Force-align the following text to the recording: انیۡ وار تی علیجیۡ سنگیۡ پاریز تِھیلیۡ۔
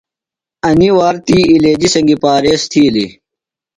انیۡ 0.67 0.93
وار 0.97 1.15
تی 1.25 1.37
علیجیۡ 1.55 1.91
سنگیۡ 1.93 2.19
پاریز 2.23 2.61
تِھیلیۡ۔ 2.71 3.11